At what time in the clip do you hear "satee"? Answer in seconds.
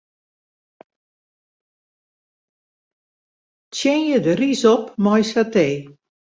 5.31-5.75